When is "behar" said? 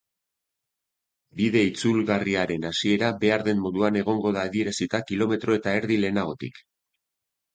3.23-3.45